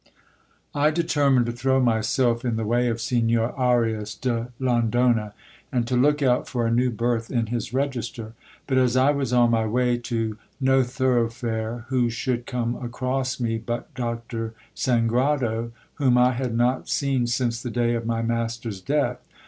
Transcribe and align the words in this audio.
I 0.73 0.89
determined 0.89 1.45
to 1.45 1.51
throw 1.51 1.79
myself 1.79 2.43
in 2.43 2.55
the 2.55 2.65
way 2.65 2.87
of 2.87 2.99
Signor 2.99 3.51
Arias 3.51 4.15
de 4.15 4.51
Londona, 4.59 5.33
and 5.71 5.85
to 5.87 5.95
look 5.95 6.23
out 6.23 6.47
for 6.49 6.65
a 6.65 6.71
new 6.71 6.89
berth 6.89 7.29
in 7.29 7.45
his 7.53 7.71
register; 7.71 8.33
but 8.65 8.79
as 8.79 8.97
I 8.97 9.11
was 9.11 9.31
on 9.31 9.51
my 9.51 9.67
way 9.67 9.99
to 9.99 10.39
No 10.59 10.81
Thoroughfare, 10.81 11.85
who 11.89 12.09
should 12.09 12.47
come 12.47 12.77
across 12.83 13.39
me 13.39 13.59
but 13.59 13.93
Doctor 13.93 14.55
Sangrado, 14.75 15.71
whom 15.93 16.17
I 16.17 16.31
had 16.31 16.55
not 16.55 16.89
seen 16.89 17.27
since 17.27 17.61
the 17.61 17.69
day 17.69 17.93
of 17.93 18.07
my 18.07 18.23
master's 18.23 18.81
death. 18.81 19.19